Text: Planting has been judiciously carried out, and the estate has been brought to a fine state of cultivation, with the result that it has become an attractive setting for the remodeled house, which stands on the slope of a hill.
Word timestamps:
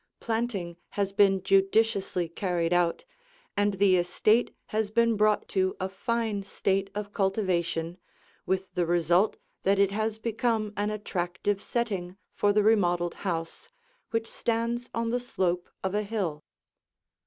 Planting 0.19 0.77
has 0.97 1.11
been 1.13 1.43
judiciously 1.43 2.27
carried 2.27 2.73
out, 2.73 3.05
and 3.55 3.75
the 3.75 3.97
estate 3.97 4.51
has 4.69 4.89
been 4.89 5.15
brought 5.15 5.47
to 5.49 5.75
a 5.79 5.87
fine 5.87 6.41
state 6.41 6.89
of 6.95 7.13
cultivation, 7.13 7.99
with 8.47 8.73
the 8.73 8.87
result 8.87 9.37
that 9.61 9.77
it 9.77 9.91
has 9.91 10.17
become 10.17 10.73
an 10.75 10.89
attractive 10.89 11.61
setting 11.61 12.17
for 12.33 12.51
the 12.51 12.63
remodeled 12.63 13.13
house, 13.21 13.69
which 14.09 14.25
stands 14.27 14.89
on 14.91 15.11
the 15.11 15.19
slope 15.19 15.69
of 15.83 15.93
a 15.93 16.01
hill. 16.01 16.43